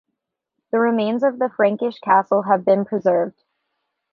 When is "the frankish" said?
1.37-1.99